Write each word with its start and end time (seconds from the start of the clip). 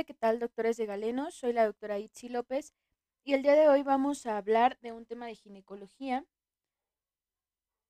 Hola, 0.00 0.06
¿qué 0.06 0.14
tal, 0.14 0.38
doctores 0.38 0.78
de 0.78 0.86
Galeno? 0.86 1.30
Soy 1.30 1.52
la 1.52 1.66
doctora 1.66 1.98
Itzi 1.98 2.30
López 2.30 2.72
y 3.22 3.34
el 3.34 3.42
día 3.42 3.52
de 3.52 3.68
hoy 3.68 3.82
vamos 3.82 4.24
a 4.24 4.38
hablar 4.38 4.78
de 4.80 4.92
un 4.92 5.04
tema 5.04 5.26
de 5.26 5.34
ginecología 5.34 6.24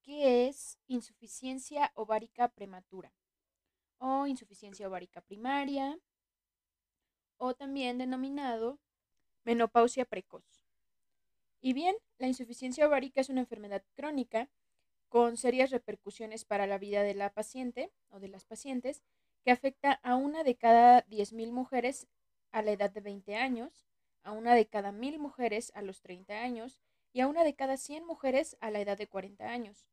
que 0.03 0.49
es 0.49 0.77
insuficiencia 0.89 1.93
ovárica 1.95 2.49
prematura 2.49 3.13
o 3.99 4.27
insuficiencia 4.27 4.89
ovárica 4.89 5.21
primaria 5.21 6.01
o 7.37 7.55
también 7.55 7.99
denominado 7.99 8.81
menopausia 9.45 10.05
precoz. 10.05 10.65
Y 11.61 11.75
bien, 11.75 11.95
la 12.19 12.27
insuficiencia 12.27 12.89
ovárica 12.89 13.21
es 13.21 13.29
una 13.29 13.43
enfermedad 13.43 13.85
crónica 13.95 14.51
con 15.09 15.37
serias 15.37 15.71
repercusiones 15.71 16.45
para 16.45 16.67
la 16.67 16.79
vida 16.79 17.05
de 17.05 17.15
la 17.15 17.33
paciente 17.33 17.93
o 18.09 18.19
de 18.19 18.27
las 18.27 18.45
pacientes 18.45 19.01
que 19.45 19.51
afecta 19.51 19.93
a 20.03 20.17
una 20.17 20.45
de 20.45 20.57
cada 20.57 21.07
10.000 21.07 21.53
mujeres 21.53 22.07
a 22.53 22.63
la 22.63 22.73
edad 22.73 22.91
de 22.91 23.01
20 23.01 23.37
años, 23.37 23.87
a 24.23 24.33
una 24.33 24.55
de 24.55 24.67
cada 24.67 24.93
1.000 24.93 25.19
mujeres 25.19 25.73
a 25.75 25.83
los 25.83 26.03
30 26.03 26.43
años 26.43 26.81
y 27.13 27.21
a 27.21 27.27
una 27.27 27.45
de 27.45 27.55
cada 27.55 27.77
100 27.77 28.05
mujeres 28.05 28.57
a 28.61 28.71
la 28.71 28.81
edad 28.81 28.99
de 28.99 29.07
40 29.07 29.49
años. 29.49 29.89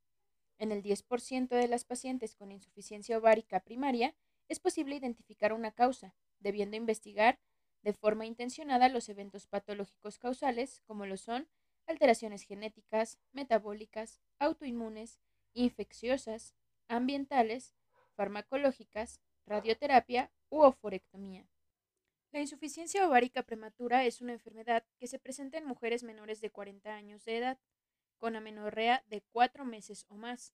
En 0.60 0.72
el 0.72 0.82
10% 0.82 1.50
de 1.50 1.68
las 1.68 1.86
pacientes 1.86 2.36
con 2.36 2.52
insuficiencia 2.52 3.18
ovárica 3.18 3.60
primaria 3.60 4.16
es 4.48 4.60
posible 4.60 4.96
identificar 4.96 5.54
una 5.54 5.72
causa, 5.72 6.16
debiendo 6.40 6.78
investigar 6.78 7.40
de 7.84 7.94
forma 7.94 8.26
intencionada 8.26 8.90
los 8.90 9.08
eventos 9.10 9.48
patológicos 9.48 10.20
causales, 10.20 10.82
como 10.86 11.06
lo 11.06 11.18
son 11.18 11.48
alteraciones 11.86 12.44
genéticas, 12.44 13.18
metabólicas, 13.32 14.20
autoinmunes, 14.40 15.20
infecciosas, 15.54 16.54
ambientales, 16.88 17.74
farmacológicas, 18.16 19.22
radioterapia 19.48 20.32
u 20.50 20.62
oforectomía. 20.62 21.48
La 22.32 22.42
insuficiencia 22.42 23.08
ovárica 23.08 23.44
prematura 23.44 24.06
es 24.06 24.22
una 24.22 24.34
enfermedad 24.34 24.86
que 25.00 25.08
se 25.08 25.18
presenta 25.18 25.58
en 25.58 25.66
mujeres 25.66 26.04
menores 26.04 26.42
de 26.42 26.52
40 26.52 26.94
años 26.94 27.24
de 27.26 27.38
edad, 27.38 27.58
con 28.18 28.36
amenorrea 28.36 29.04
de 29.08 29.22
4 29.32 29.66
meses 29.66 30.06
o 30.10 30.16
más, 30.16 30.54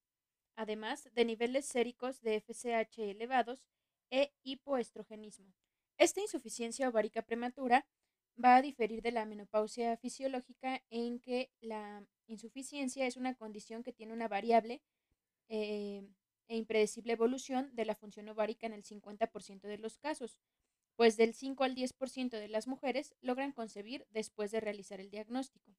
además 0.56 1.09
de 1.14 1.26
niveles 1.26 1.66
séricos 1.66 2.22
de 2.22 2.40
FSH 2.40 3.00
elevados 3.09 3.66
e 4.12 4.31
hipoestrogenismo. 4.44 5.53
Esta 5.98 6.22
insuficiencia 6.22 6.88
ovárica 6.88 7.23
prematura 7.23 7.86
va 8.44 8.56
a 8.56 8.62
diferir 8.62 9.02
de 9.02 9.12
la 9.12 9.25
menopausia 9.25 9.98
fisiológica 9.98 10.84
en 10.90 11.20
que 11.20 11.52
la 11.62 12.06
insuficiencia 12.28 13.06
es 13.06 13.18
una 13.18 13.36
condición 13.36 13.84
que 13.84 13.94
tiene 13.94 14.14
una 14.14 14.28
variable 14.28 14.81
eh, 15.50 16.08
e 16.48 16.58
impredecible 16.58 17.14
evolución 17.14 17.70
de 17.74 17.86
la 17.86 17.96
función 17.96 18.30
ovárica 18.30 18.68
en 18.68 18.74
el 18.74 18.84
50% 18.84 19.68
de 19.68 19.78
los 19.78 19.98
casos, 19.98 20.38
pues 20.96 21.18
del 21.18 21.34
5 21.34 21.64
al 21.64 21.76
10% 21.76 22.38
de 22.38 22.48
las 22.48 22.68
mujeres 22.68 23.16
logran 23.22 23.52
concebir 23.52 24.06
después 24.12 24.52
de 24.52 24.60
realizar 24.60 25.00
el 25.00 25.10
diagnóstico. 25.10 25.76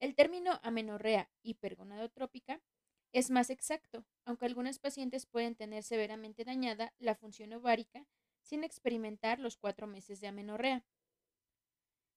El 0.00 0.14
término 0.14 0.60
amenorrea 0.62 1.30
hipergonadotrópica 1.42 2.60
es 3.12 3.30
más 3.30 3.50
exacto, 3.50 4.04
aunque 4.24 4.46
algunas 4.46 4.78
pacientes 4.78 5.26
pueden 5.26 5.54
tener 5.54 5.82
severamente 5.82 6.44
dañada 6.44 6.92
la 6.98 7.14
función 7.14 7.52
ovárica 7.52 8.06
sin 8.42 8.64
experimentar 8.64 9.38
los 9.38 9.56
cuatro 9.56 9.86
meses 9.86 10.20
de 10.20 10.26
amenorrea. 10.26 10.84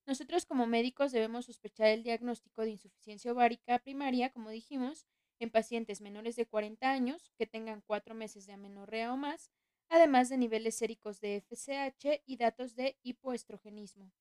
Nosotros 0.08 0.46
como 0.46 0.68
médicos 0.68 1.12
debemos 1.12 1.46
sospechar 1.46 1.88
el 1.90 2.04
diagnóstico 2.04 2.64
de 2.64 2.72
insuficiencia 2.72 3.32
ovárica 3.32 3.78
primaria, 3.80 4.32
como 4.32 4.50
dijimos, 4.50 5.06
en 5.40 5.50
pacientes 5.50 6.02
menores 6.02 6.36
de 6.36 6.46
40 6.46 6.90
años 6.90 7.32
que 7.38 7.48
tengan 7.48 7.82
cuatro 7.82 8.16
meses 8.16 8.46
de 8.46 8.54
amenorrea 8.54 9.14
o 9.14 9.18
más, 9.18 9.52
además 9.90 10.30
de 10.30 10.38
niveles 10.38 10.76
séricos 10.76 11.20
de 11.22 11.38
FSH 11.42 12.24
y 12.26 12.38
datos 12.38 12.76
de 12.76 12.98
hipoestrogenismo. 13.04 14.12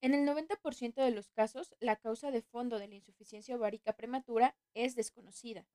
En 0.00 0.14
el 0.14 0.26
90% 0.26 1.02
de 1.02 1.10
los 1.10 1.30
casos, 1.30 1.74
la 1.80 1.96
causa 1.96 2.30
de 2.30 2.42
fondo 2.42 2.78
de 2.78 2.86
la 2.86 2.94
insuficiencia 2.94 3.56
ovárica 3.56 3.94
prematura 3.94 4.56
es 4.74 4.94
desconocida. 4.94 5.66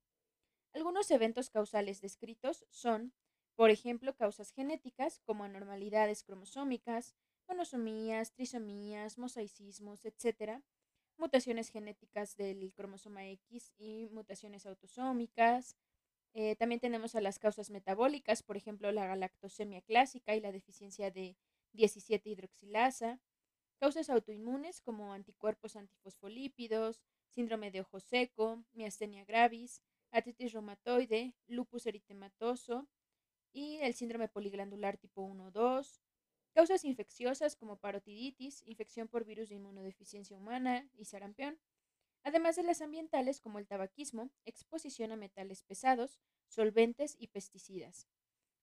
Algunos 0.74 1.12
eventos 1.12 1.50
causales 1.50 2.02
descritos 2.02 2.66
son, 2.70 3.14
por 3.56 3.72
ejemplo, 3.72 4.16
causas 4.16 4.52
genéticas 4.52 5.20
como 5.26 5.44
anormalidades 5.44 6.24
cromosómicas, 6.24 7.16
monosomías, 7.48 8.32
trisomías, 8.32 9.18
mosaicismos, 9.18 10.06
etc., 10.06 10.62
mutaciones 11.18 11.70
genéticas 11.70 12.36
del 12.36 12.74
cromosoma 12.74 13.28
X 13.28 13.74
y 13.78 14.10
mutaciones 14.12 14.66
autosómicas. 14.66 15.76
Eh, 16.34 16.56
también 16.56 16.80
tenemos 16.80 17.16
a 17.16 17.22
las 17.22 17.40
causas 17.40 17.70
metabólicas, 17.70 18.44
por 18.44 18.58
ejemplo, 18.58 18.92
la 18.92 19.06
galactosemia 19.06 19.82
clásica 19.82 20.36
y 20.36 20.42
la 20.42 20.52
deficiencia 20.52 21.12
de 21.12 21.36
17 21.74 22.30
hidroxilasa. 22.30 23.20
Causas 23.80 24.10
autoinmunes 24.10 24.82
como 24.82 25.14
anticuerpos 25.14 25.76
antifosfolípidos, 25.76 27.02
síndrome 27.30 27.72
de 27.72 27.82
ojo 27.82 28.00
seco, 28.00 28.64
miastenia 28.74 29.26
gravis, 29.26 29.82
artritis 30.12 30.54
reumatoide, 30.54 31.34
lupus 31.48 31.86
eritematoso 31.86 32.88
y 33.54 33.78
el 33.78 33.94
síndrome 33.94 34.28
poliglandular 34.28 34.98
tipo 34.98 35.24
1-2, 35.24 36.02
Causas 36.54 36.84
infecciosas 36.84 37.56
como 37.56 37.80
parotiditis, 37.80 38.62
infección 38.66 39.08
por 39.08 39.26
virus 39.26 39.50
de 39.50 39.56
inmunodeficiencia 39.56 40.36
humana 40.36 40.90
y 40.98 41.06
sarampión, 41.06 41.60
además 42.24 42.56
de 42.58 42.64
las 42.64 42.82
ambientales 42.82 43.40
como 43.40 43.58
el 43.58 43.68
tabaquismo, 43.68 44.32
exposición 44.46 45.12
a 45.12 45.16
metales 45.16 45.64
pesados, 45.64 46.20
solventes 46.48 47.16
y 47.18 47.28
pesticidas. 47.28 48.08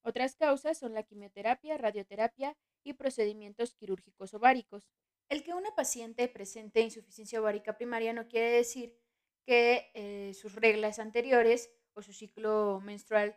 Otras 0.02 0.36
causas 0.36 0.78
son 0.78 0.94
la 0.94 1.02
quimioterapia, 1.02 1.78
radioterapia 1.78 2.56
y 2.84 2.92
procedimientos 2.92 3.74
quirúrgicos 3.74 4.34
ováricos. 4.34 4.88
El 5.28 5.42
que 5.42 5.54
una 5.54 5.74
paciente 5.74 6.28
presente 6.28 6.80
insuficiencia 6.80 7.40
ovárica 7.40 7.76
primaria 7.76 8.12
no 8.12 8.28
quiere 8.28 8.50
decir 8.50 8.98
que 9.44 9.90
eh, 9.94 10.34
sus 10.34 10.54
reglas 10.54 10.98
anteriores 10.98 11.70
o 11.94 12.02
su 12.02 12.12
ciclo 12.12 12.80
menstrual 12.80 13.36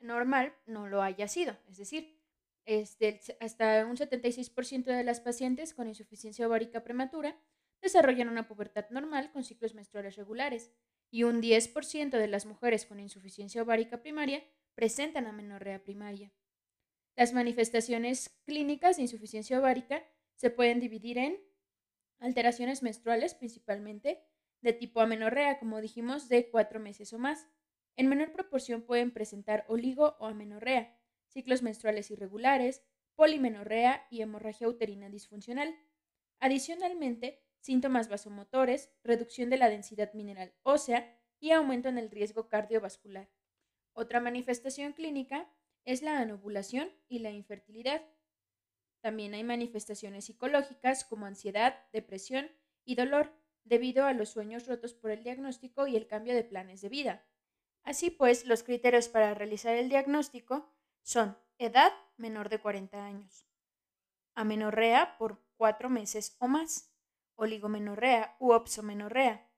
normal 0.00 0.56
no 0.66 0.88
lo 0.88 1.02
haya 1.02 1.28
sido. 1.28 1.56
Es 1.68 1.76
decir, 1.76 2.21
este, 2.64 3.20
hasta 3.40 3.86
un 3.86 3.96
76% 3.96 4.84
de 4.84 5.04
las 5.04 5.20
pacientes 5.20 5.74
con 5.74 5.88
insuficiencia 5.88 6.46
ovárica 6.46 6.84
prematura 6.84 7.36
desarrollan 7.80 8.28
una 8.28 8.46
pubertad 8.46 8.86
normal 8.90 9.32
con 9.32 9.44
ciclos 9.44 9.74
menstruales 9.74 10.16
regulares 10.16 10.70
y 11.10 11.24
un 11.24 11.42
10% 11.42 12.10
de 12.10 12.28
las 12.28 12.46
mujeres 12.46 12.86
con 12.86 13.00
insuficiencia 13.00 13.62
ovárica 13.62 14.00
primaria 14.00 14.44
presentan 14.74 15.26
amenorrea 15.26 15.82
primaria. 15.82 16.32
Las 17.16 17.32
manifestaciones 17.32 18.30
clínicas 18.46 18.96
de 18.96 19.02
insuficiencia 19.02 19.58
ovárica 19.58 20.02
se 20.36 20.50
pueden 20.50 20.80
dividir 20.80 21.18
en 21.18 21.38
alteraciones 22.18 22.82
menstruales 22.82 23.34
principalmente 23.34 24.24
de 24.62 24.72
tipo 24.72 25.00
amenorrea, 25.00 25.58
como 25.58 25.80
dijimos, 25.80 26.28
de 26.28 26.48
cuatro 26.50 26.80
meses 26.80 27.12
o 27.12 27.18
más. 27.18 27.48
En 27.96 28.08
menor 28.08 28.32
proporción 28.32 28.82
pueden 28.82 29.10
presentar 29.10 29.66
oligo 29.68 30.16
o 30.20 30.26
amenorrea, 30.26 30.96
ciclos 31.32 31.62
menstruales 31.62 32.10
irregulares, 32.10 32.82
polimenorrea 33.14 34.06
y 34.10 34.22
hemorragia 34.22 34.68
uterina 34.68 35.08
disfuncional. 35.08 35.74
Adicionalmente, 36.40 37.42
síntomas 37.60 38.08
vasomotores, 38.08 38.90
reducción 39.02 39.50
de 39.50 39.58
la 39.58 39.68
densidad 39.68 40.12
mineral 40.14 40.54
ósea 40.62 41.18
y 41.38 41.50
aumento 41.50 41.88
en 41.88 41.98
el 41.98 42.10
riesgo 42.10 42.48
cardiovascular. 42.48 43.30
Otra 43.92 44.20
manifestación 44.20 44.92
clínica 44.92 45.52
es 45.84 46.02
la 46.02 46.18
anovulación 46.18 46.90
y 47.08 47.18
la 47.18 47.30
infertilidad. 47.30 48.02
También 49.00 49.34
hay 49.34 49.44
manifestaciones 49.44 50.26
psicológicas 50.26 51.04
como 51.04 51.26
ansiedad, 51.26 51.84
depresión 51.92 52.50
y 52.84 52.94
dolor 52.94 53.32
debido 53.64 54.06
a 54.06 54.12
los 54.12 54.30
sueños 54.30 54.66
rotos 54.66 54.94
por 54.94 55.10
el 55.10 55.22
diagnóstico 55.22 55.86
y 55.86 55.96
el 55.96 56.06
cambio 56.06 56.34
de 56.34 56.44
planes 56.44 56.80
de 56.80 56.88
vida. 56.88 57.26
Así 57.84 58.10
pues, 58.10 58.46
los 58.46 58.62
criterios 58.62 59.08
para 59.08 59.34
realizar 59.34 59.76
el 59.76 59.88
diagnóstico 59.88 60.72
son 61.02 61.38
edad 61.58 61.92
menor 62.16 62.48
de 62.48 62.60
40 62.60 63.04
años, 63.04 63.46
amenorrea 64.34 65.16
por 65.18 65.42
cuatro 65.56 65.88
meses 65.90 66.36
o 66.38 66.48
más, 66.48 66.92
oligomenorrea 67.34 68.36
u 68.38 68.52
opsomenorrea, 68.52 69.50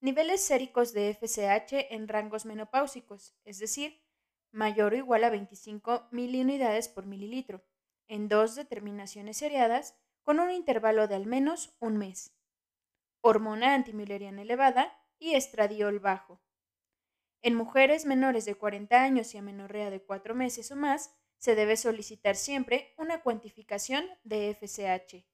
niveles 0.00 0.42
séricos 0.42 0.92
de 0.92 1.14
FSH 1.14 1.94
en 1.94 2.08
rangos 2.08 2.44
menopáusicos, 2.44 3.34
es 3.44 3.58
decir, 3.58 4.02
mayor 4.50 4.92
o 4.92 4.96
igual 4.96 5.24
a 5.24 5.30
25 5.30 6.08
miliunidades 6.10 6.88
por 6.88 7.06
mililitro, 7.06 7.64
en 8.06 8.28
dos 8.28 8.54
determinaciones 8.54 9.36
seriadas 9.36 9.96
con 10.22 10.40
un 10.40 10.50
intervalo 10.50 11.08
de 11.08 11.14
al 11.14 11.26
menos 11.26 11.76
un 11.80 11.96
mes, 11.96 12.38
hormona 13.20 13.74
antimülleriana 13.74 14.42
elevada 14.42 14.96
y 15.18 15.34
estradiol 15.34 15.98
bajo. 15.98 16.40
En 17.42 17.54
mujeres 17.54 18.04
menores 18.04 18.44
de 18.44 18.54
40 18.56 19.00
años 19.00 19.34
y 19.34 19.38
amenorrea 19.38 19.90
de 19.90 20.02
4 20.02 20.34
meses 20.34 20.70
o 20.72 20.76
más, 20.76 21.14
se 21.38 21.54
debe 21.54 21.76
solicitar 21.76 22.34
siempre 22.34 22.94
una 22.98 23.22
cuantificación 23.22 24.04
de 24.24 24.54
FSH. 24.54 25.24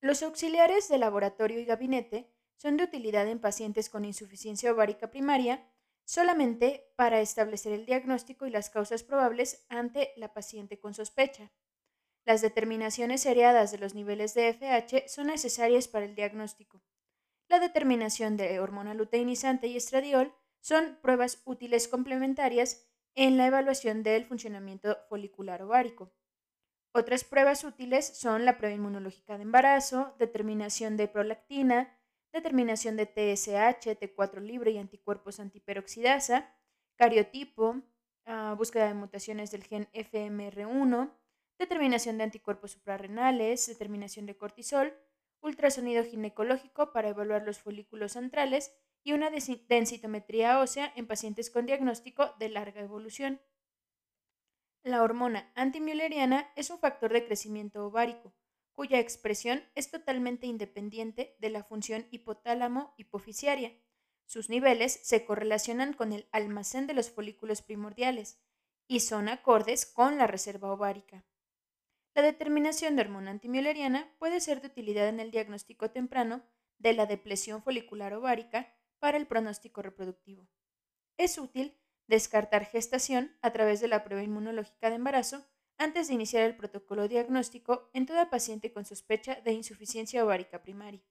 Los 0.00 0.22
auxiliares 0.22 0.88
de 0.88 0.98
laboratorio 0.98 1.58
y 1.58 1.64
gabinete 1.64 2.32
son 2.56 2.76
de 2.76 2.84
utilidad 2.84 3.26
en 3.28 3.40
pacientes 3.40 3.90
con 3.90 4.04
insuficiencia 4.04 4.72
ovárica 4.72 5.10
primaria 5.10 5.68
solamente 6.04 6.92
para 6.96 7.20
establecer 7.20 7.72
el 7.72 7.84
diagnóstico 7.84 8.46
y 8.46 8.50
las 8.50 8.70
causas 8.70 9.02
probables 9.02 9.66
ante 9.68 10.12
la 10.16 10.32
paciente 10.32 10.78
con 10.78 10.94
sospecha. 10.94 11.52
Las 12.24 12.40
determinaciones 12.40 13.22
seriadas 13.22 13.72
de 13.72 13.78
los 13.78 13.94
niveles 13.94 14.34
de 14.34 14.48
FH 14.48 15.08
son 15.08 15.26
necesarias 15.26 15.88
para 15.88 16.06
el 16.06 16.14
diagnóstico. 16.14 16.82
La 17.48 17.58
determinación 17.58 18.36
de 18.36 18.60
hormona 18.60 18.94
luteinizante 18.94 19.66
y 19.66 19.76
estradiol 19.76 20.34
son 20.60 20.98
pruebas 21.02 21.42
útiles 21.44 21.88
complementarias 21.88 22.88
en 23.14 23.36
la 23.36 23.46
evaluación 23.46 24.02
del 24.02 24.24
funcionamiento 24.24 24.96
folicular 25.08 25.62
ovárico. 25.62 26.12
Otras 26.92 27.24
pruebas 27.24 27.64
útiles 27.64 28.06
son 28.06 28.44
la 28.44 28.58
prueba 28.58 28.74
inmunológica 28.74 29.36
de 29.36 29.42
embarazo, 29.42 30.14
determinación 30.18 30.96
de 30.96 31.08
prolactina, 31.08 31.98
determinación 32.32 32.96
de 32.96 33.06
TSH, 33.06 33.98
T4 33.98 34.40
libre 34.40 34.70
y 34.70 34.78
anticuerpos 34.78 35.40
antiperoxidasa, 35.40 36.54
cariotipo, 36.96 37.82
ah, 38.26 38.54
búsqueda 38.56 38.88
de 38.88 38.94
mutaciones 38.94 39.50
del 39.50 39.64
gen 39.64 39.88
FMR1, 39.92 41.10
determinación 41.58 42.18
de 42.18 42.24
anticuerpos 42.24 42.72
suprarrenales, 42.72 43.66
determinación 43.66 44.26
de 44.26 44.36
cortisol, 44.36 44.94
ultrasonido 45.40 46.04
ginecológico 46.04 46.92
para 46.92 47.08
evaluar 47.08 47.42
los 47.44 47.58
folículos 47.58 48.12
centrales 48.12 48.72
y 49.08 49.14
una 49.14 49.30
densitometría 49.30 50.60
ósea 50.60 50.92
en 50.94 51.06
pacientes 51.06 51.48
con 51.48 51.64
diagnóstico 51.64 52.34
de 52.38 52.50
larga 52.50 52.82
evolución. 52.82 53.40
La 54.82 55.02
hormona 55.02 55.50
antimülleriana 55.54 56.52
es 56.56 56.68
un 56.68 56.78
factor 56.78 57.14
de 57.14 57.24
crecimiento 57.24 57.86
ovárico, 57.86 58.34
cuya 58.74 58.98
expresión 58.98 59.64
es 59.74 59.90
totalmente 59.90 60.46
independiente 60.46 61.38
de 61.38 61.48
la 61.48 61.64
función 61.64 62.06
hipotálamo-hipofisiaria. 62.10 63.80
Sus 64.26 64.50
niveles 64.50 65.00
se 65.02 65.24
correlacionan 65.24 65.94
con 65.94 66.12
el 66.12 66.28
almacén 66.30 66.86
de 66.86 66.92
los 66.92 67.08
folículos 67.08 67.62
primordiales 67.62 68.38
y 68.88 69.00
son 69.00 69.30
acordes 69.30 69.86
con 69.86 70.18
la 70.18 70.26
reserva 70.26 70.70
ovárica. 70.70 71.24
La 72.12 72.20
determinación 72.20 72.94
de 72.94 73.04
hormona 73.04 73.30
antimülleriana 73.30 74.14
puede 74.18 74.40
ser 74.40 74.60
de 74.60 74.66
utilidad 74.66 75.08
en 75.08 75.18
el 75.18 75.30
diagnóstico 75.30 75.92
temprano 75.92 76.42
de 76.76 76.92
la 76.92 77.06
depresión 77.06 77.62
folicular 77.62 78.12
ovárica 78.12 78.74
para 78.98 79.16
el 79.16 79.26
pronóstico 79.26 79.82
reproductivo. 79.82 80.48
Es 81.16 81.38
útil 81.38 81.76
descartar 82.06 82.64
gestación 82.64 83.36
a 83.42 83.52
través 83.52 83.80
de 83.80 83.88
la 83.88 84.02
prueba 84.04 84.22
inmunológica 84.22 84.88
de 84.88 84.96
embarazo 84.96 85.44
antes 85.76 86.08
de 86.08 86.14
iniciar 86.14 86.44
el 86.44 86.56
protocolo 86.56 87.06
diagnóstico 87.06 87.90
en 87.92 88.06
toda 88.06 88.30
paciente 88.30 88.72
con 88.72 88.84
sospecha 88.84 89.40
de 89.42 89.52
insuficiencia 89.52 90.24
ovárica 90.24 90.62
primaria. 90.62 91.02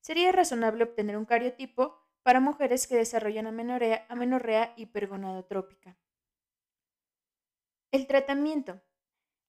Sería 0.00 0.32
razonable 0.32 0.84
obtener 0.84 1.16
un 1.16 1.24
cariotipo 1.24 1.98
para 2.22 2.40
mujeres 2.40 2.86
que 2.86 2.96
desarrollan 2.96 3.46
amenorrea, 3.46 4.06
amenorrea 4.08 4.74
hipergonadotrópica. 4.76 5.98
El 7.90 8.06
tratamiento. 8.06 8.80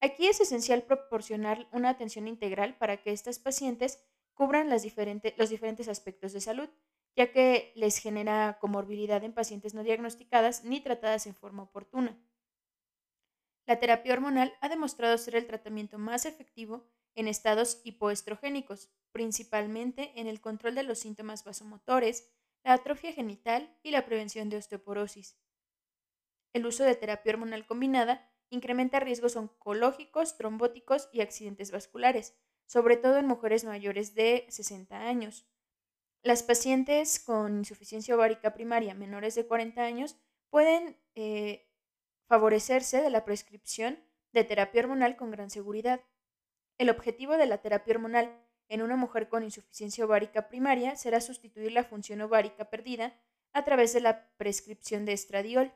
Aquí 0.00 0.26
es 0.26 0.40
esencial 0.40 0.82
proporcionar 0.82 1.68
una 1.72 1.90
atención 1.90 2.28
integral 2.28 2.76
para 2.76 3.02
que 3.02 3.12
estas 3.12 3.38
pacientes 3.38 4.04
cubran 4.34 4.68
los 4.68 4.82
diferentes 4.82 5.88
aspectos 5.88 6.32
de 6.32 6.40
salud, 6.40 6.68
ya 7.16 7.32
que 7.32 7.72
les 7.74 7.98
genera 7.98 8.58
comorbilidad 8.60 9.24
en 9.24 9.32
pacientes 9.32 9.74
no 9.74 9.82
diagnosticadas 9.82 10.64
ni 10.64 10.80
tratadas 10.80 11.26
en 11.26 11.34
forma 11.34 11.62
oportuna. 11.62 12.16
La 13.66 13.80
terapia 13.80 14.12
hormonal 14.12 14.54
ha 14.60 14.68
demostrado 14.68 15.18
ser 15.18 15.34
el 15.34 15.46
tratamiento 15.46 15.98
más 15.98 16.26
efectivo 16.26 16.86
en 17.14 17.26
estados 17.26 17.80
hipoestrogénicos, 17.84 18.90
principalmente 19.10 20.12
en 20.20 20.26
el 20.28 20.40
control 20.40 20.74
de 20.74 20.82
los 20.82 20.98
síntomas 20.98 21.42
vasomotores, 21.42 22.30
la 22.62 22.74
atrofia 22.74 23.12
genital 23.12 23.74
y 23.82 23.90
la 23.90 24.04
prevención 24.04 24.50
de 24.50 24.58
osteoporosis. 24.58 25.38
El 26.52 26.66
uso 26.66 26.84
de 26.84 26.94
terapia 26.94 27.32
hormonal 27.32 27.66
combinada 27.66 28.30
incrementa 28.50 29.00
riesgos 29.00 29.36
oncológicos, 29.36 30.36
trombóticos 30.36 31.08
y 31.12 31.22
accidentes 31.22 31.70
vasculares, 31.70 32.36
sobre 32.66 32.96
todo 32.96 33.16
en 33.16 33.26
mujeres 33.26 33.64
mayores 33.64 34.14
de 34.14 34.46
60 34.48 35.00
años. 35.08 35.46
Las 36.26 36.42
pacientes 36.42 37.20
con 37.20 37.58
insuficiencia 37.58 38.16
ovárica 38.16 38.52
primaria 38.52 38.94
menores 38.94 39.36
de 39.36 39.46
40 39.46 39.80
años 39.80 40.16
pueden 40.50 40.96
eh, 41.14 41.68
favorecerse 42.26 43.00
de 43.00 43.10
la 43.10 43.24
prescripción 43.24 44.00
de 44.32 44.42
terapia 44.42 44.80
hormonal 44.80 45.14
con 45.14 45.30
gran 45.30 45.50
seguridad. 45.50 46.00
El 46.78 46.90
objetivo 46.90 47.36
de 47.36 47.46
la 47.46 47.58
terapia 47.58 47.94
hormonal 47.94 48.44
en 48.68 48.82
una 48.82 48.96
mujer 48.96 49.28
con 49.28 49.44
insuficiencia 49.44 50.04
ovárica 50.04 50.48
primaria 50.48 50.96
será 50.96 51.20
sustituir 51.20 51.70
la 51.70 51.84
función 51.84 52.20
ovárica 52.20 52.70
perdida 52.70 53.14
a 53.52 53.64
través 53.64 53.92
de 53.92 54.00
la 54.00 54.28
prescripción 54.36 55.04
de 55.04 55.12
estradiol. 55.12 55.72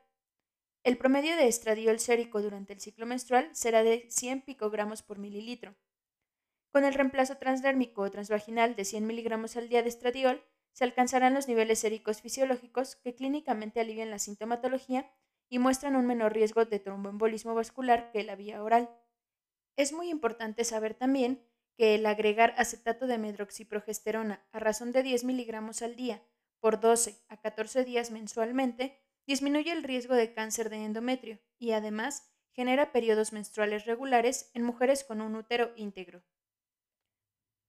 El 0.83 0.99
promedio 0.99 1.37
de 1.37 1.47
estradiol 1.47 2.01
sérico 2.01 2.43
durante 2.43 2.73
el 2.73 2.81
ciclo 2.81 3.07
menstrual 3.07 3.51
será 3.53 3.85
de 3.85 4.09
100 4.11 4.43
picogramos 4.43 5.03
por 5.03 5.21
mililitro. 5.21 5.77
Con 6.73 6.85
el 6.85 6.95
reemplazo 6.95 7.37
transdérmico 7.37 8.03
o 8.03 8.11
transvaginal 8.11 8.77
de 8.77 8.85
100 8.85 9.07
miligramos 9.07 9.57
al 9.57 9.69
día 9.69 9.83
de 9.83 9.89
estradiol, 9.89 10.43
se 10.73 10.85
alcanzarán 10.85 11.35
los 11.35 11.49
niveles 11.49 11.81
séricos 11.81 12.21
fisiológicos 12.21 12.97
que 12.97 13.15
clínicamente 13.15 13.81
alivian 13.81 14.11
la 14.11 14.21
sintomatología 14.21 15.11
y 15.49 15.59
muestran 15.59 15.97
un 15.97 16.07
menor 16.07 16.33
riesgo 16.33 16.65
de 16.65 16.79
tromboembolismo 16.79 17.55
vascular 17.55 18.13
que 18.13 18.23
la 18.23 18.37
vía 18.37 18.63
oral. 18.63 18.89
Es 19.77 19.93
muy 19.93 20.11
importante 20.11 20.65
saber 20.65 20.95
también 20.95 21.45
que 21.77 21.97
el 21.97 22.07
agregar 22.07 22.55
acetato 22.57 23.09
de 23.09 23.19
medroxiprogesterona 23.19 24.47
a 24.53 24.61
razón 24.61 24.93
de 24.93 25.03
10 25.03 25.25
miligramos 25.25 25.83
al 25.83 25.97
día 25.97 26.23
por 26.61 26.79
12 26.79 27.17
a 27.29 27.41
14 27.41 27.85
días 27.85 28.11
mensualmente 28.11 28.97
disminuye 29.27 29.73
el 29.73 29.83
riesgo 29.83 30.15
de 30.15 30.33
cáncer 30.33 30.71
de 30.71 30.85
endometrio 30.85 31.41
y 31.59 31.73
además 31.73 32.31
genera 32.53 32.93
periodos 32.93 33.33
menstruales 33.33 33.87
regulares 33.87 34.51
en 34.55 34.63
mujeres 34.63 35.05
con 35.05 35.21
un 35.21 35.35
útero 35.35 35.73
íntegro. 35.77 36.23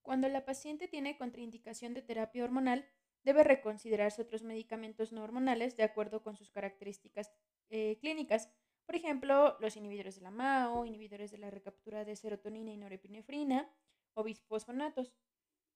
Cuando 0.02 0.28
la 0.28 0.44
paciente 0.44 0.88
tiene 0.88 1.16
contraindicación 1.16 1.94
de 1.94 2.02
terapia 2.02 2.44
hormonal, 2.44 2.86
debe 3.24 3.44
reconsiderarse 3.44 4.22
otros 4.22 4.42
medicamentos 4.42 5.12
no 5.12 5.22
hormonales 5.22 5.76
de 5.76 5.84
acuerdo 5.84 6.22
con 6.22 6.36
sus 6.36 6.50
características 6.50 7.32
eh, 7.70 7.98
clínicas. 8.00 8.50
Por 8.84 8.96
ejemplo, 8.96 9.56
los 9.60 9.76
inhibidores 9.76 10.16
de 10.16 10.22
la 10.22 10.30
MAO, 10.30 10.84
inhibidores 10.84 11.30
de 11.30 11.38
la 11.38 11.50
recaptura 11.50 12.04
de 12.04 12.16
serotonina 12.16 12.72
y 12.72 12.76
norepinefrina 12.76 13.70
o 14.14 14.24
bisfosfonatos. 14.24 15.14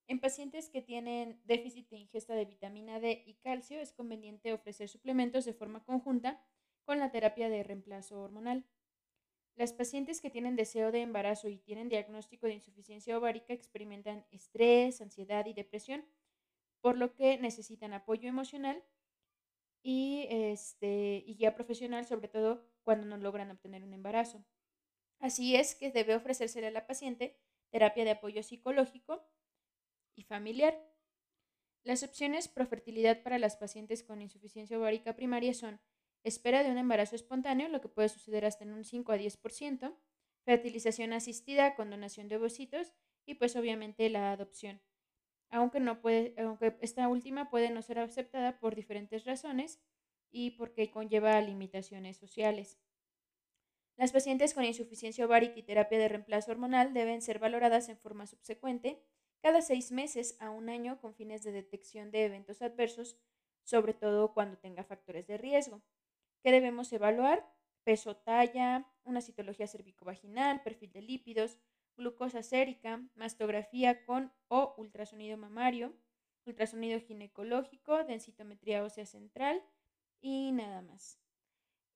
En 0.08 0.20
pacientes 0.20 0.70
que 0.70 0.82
tienen 0.82 1.40
déficit 1.44 1.88
de 1.88 1.96
ingesta 1.96 2.34
de 2.34 2.44
vitamina 2.44 3.00
D 3.00 3.22
y 3.26 3.34
calcio 3.34 3.80
es 3.80 3.92
conveniente 3.92 4.52
ofrecer 4.52 4.88
suplementos 4.88 5.44
de 5.44 5.52
forma 5.52 5.84
conjunta 5.84 6.44
con 6.84 6.98
la 6.98 7.10
terapia 7.10 7.48
de 7.48 7.62
reemplazo 7.62 8.20
hormonal. 8.20 8.64
Las 9.56 9.72
pacientes 9.72 10.20
que 10.20 10.28
tienen 10.28 10.54
deseo 10.54 10.92
de 10.92 11.00
embarazo 11.00 11.48
y 11.48 11.56
tienen 11.56 11.88
diagnóstico 11.88 12.46
de 12.46 12.52
insuficiencia 12.52 13.16
ovárica 13.16 13.54
experimentan 13.54 14.26
estrés, 14.30 15.00
ansiedad 15.00 15.46
y 15.46 15.54
depresión, 15.54 16.04
por 16.82 16.98
lo 16.98 17.14
que 17.14 17.38
necesitan 17.38 17.94
apoyo 17.94 18.28
emocional 18.28 18.84
y, 19.82 20.26
este, 20.28 21.24
y 21.26 21.36
guía 21.36 21.54
profesional, 21.54 22.04
sobre 22.04 22.28
todo 22.28 22.68
cuando 22.82 23.06
no 23.06 23.16
logran 23.16 23.50
obtener 23.50 23.82
un 23.82 23.94
embarazo. 23.94 24.44
Así 25.20 25.56
es 25.56 25.74
que 25.74 25.90
debe 25.90 26.14
ofrecérsele 26.14 26.66
a 26.66 26.70
la 26.70 26.86
paciente 26.86 27.40
terapia 27.70 28.04
de 28.04 28.10
apoyo 28.10 28.42
psicológico 28.42 29.26
y 30.14 30.24
familiar. 30.24 30.78
Las 31.82 32.02
opciones 32.02 32.48
pro 32.48 32.66
fertilidad 32.66 33.22
para 33.22 33.38
las 33.38 33.56
pacientes 33.56 34.02
con 34.02 34.20
insuficiencia 34.20 34.78
ovárica 34.78 35.16
primaria 35.16 35.54
son 35.54 35.80
espera 36.26 36.64
de 36.64 36.70
un 36.72 36.78
embarazo 36.78 37.14
espontáneo, 37.14 37.68
lo 37.68 37.80
que 37.80 37.88
puede 37.88 38.08
suceder 38.08 38.44
hasta 38.44 38.64
en 38.64 38.72
un 38.72 38.84
5 38.84 39.12
a 39.12 39.16
10%, 39.16 39.96
fertilización 40.44 41.12
asistida 41.12 41.76
con 41.76 41.90
donación 41.90 42.28
de 42.28 42.36
ovocitos 42.36 42.92
y 43.24 43.34
pues 43.34 43.54
obviamente 43.54 44.10
la 44.10 44.32
adopción. 44.32 44.82
Aunque, 45.50 45.78
no 45.78 46.00
puede, 46.00 46.34
aunque 46.42 46.76
esta 46.80 47.06
última 47.08 47.48
puede 47.48 47.70
no 47.70 47.80
ser 47.80 48.00
aceptada 48.00 48.58
por 48.58 48.74
diferentes 48.74 49.24
razones 49.24 49.80
y 50.30 50.50
porque 50.52 50.90
conlleva 50.90 51.40
limitaciones 51.40 52.16
sociales. 52.16 52.80
Las 53.96 54.12
pacientes 54.12 54.52
con 54.52 54.64
insuficiencia 54.64 55.26
ovárica 55.26 55.58
y 55.58 55.62
terapia 55.62 55.98
de 55.98 56.08
reemplazo 56.08 56.50
hormonal 56.50 56.92
deben 56.92 57.22
ser 57.22 57.38
valoradas 57.38 57.88
en 57.88 57.96
forma 57.96 58.26
subsecuente 58.26 59.00
cada 59.40 59.62
seis 59.62 59.92
meses 59.92 60.36
a 60.40 60.50
un 60.50 60.68
año 60.68 61.00
con 61.00 61.14
fines 61.14 61.44
de 61.44 61.52
detección 61.52 62.10
de 62.10 62.24
eventos 62.24 62.62
adversos, 62.62 63.16
sobre 63.62 63.94
todo 63.94 64.34
cuando 64.34 64.58
tenga 64.58 64.82
factores 64.82 65.26
de 65.28 65.38
riesgo. 65.38 65.82
¿Qué 66.46 66.52
debemos 66.52 66.92
evaluar? 66.92 67.44
Peso, 67.82 68.14
talla, 68.18 68.86
una 69.02 69.20
citología 69.20 69.66
cervicovaginal, 69.66 70.62
perfil 70.62 70.92
de 70.92 71.02
lípidos, 71.02 71.58
glucosa 71.96 72.44
sérica, 72.44 73.02
mastografía 73.16 74.04
con 74.04 74.32
o 74.46 74.72
ultrasonido 74.78 75.36
mamario, 75.36 75.92
ultrasonido 76.44 77.00
ginecológico, 77.00 78.04
densitometría 78.04 78.84
ósea 78.84 79.06
central 79.06 79.60
y 80.20 80.52
nada 80.52 80.82
más. 80.82 81.18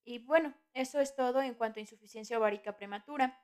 Y 0.05 0.19
bueno, 0.19 0.53
eso 0.75 0.99
es 0.99 1.15
todo 1.15 1.43
en 1.43 1.55
cuanto 1.55 1.79
a 1.79 1.83
insuficiencia 1.83 2.37
ovárica 2.37 2.77
prematura. 2.77 3.41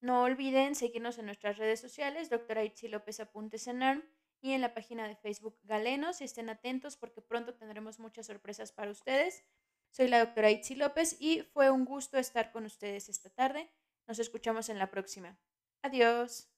No 0.00 0.22
olviden 0.22 0.76
seguirnos 0.76 1.18
en 1.18 1.26
nuestras 1.26 1.58
redes 1.58 1.80
sociales, 1.80 2.30
doctora 2.30 2.62
Itzi 2.62 2.86
López 2.86 3.18
Apuntes 3.18 3.66
en 3.66 3.82
ARM 3.82 4.04
y 4.40 4.52
en 4.52 4.60
la 4.60 4.72
página 4.72 5.08
de 5.08 5.16
Facebook 5.16 5.58
Galenos. 5.64 6.20
Estén 6.20 6.48
atentos 6.48 6.96
porque 6.96 7.22
pronto 7.22 7.54
tendremos 7.54 7.98
muchas 7.98 8.26
sorpresas 8.26 8.70
para 8.70 8.92
ustedes. 8.92 9.44
Soy 9.96 10.08
la 10.08 10.18
doctora 10.18 10.50
Itzi 10.50 10.74
López 10.74 11.16
y 11.20 11.42
fue 11.52 11.70
un 11.70 11.84
gusto 11.84 12.18
estar 12.18 12.50
con 12.50 12.64
ustedes 12.64 13.08
esta 13.08 13.30
tarde. 13.30 13.70
Nos 14.08 14.18
escuchamos 14.18 14.68
en 14.68 14.80
la 14.80 14.90
próxima. 14.90 15.38
Adiós. 15.82 16.53